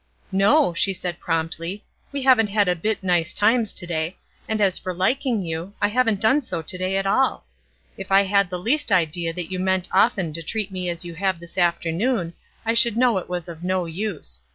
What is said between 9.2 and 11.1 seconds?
that you meant often to treat me as